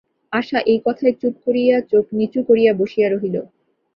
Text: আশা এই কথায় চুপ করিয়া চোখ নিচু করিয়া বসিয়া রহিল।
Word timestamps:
আশা 0.33 0.59
এই 0.65 0.79
কথায় 0.85 1.13
চুপ 1.21 1.35
করিয়া 1.45 1.75
চোখ 1.91 2.05
নিচু 2.17 2.39
করিয়া 2.49 2.71
বসিয়া 2.79 3.07
রহিল। 3.09 3.35